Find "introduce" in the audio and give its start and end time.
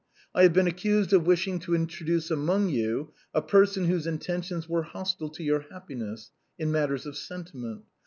1.75-2.31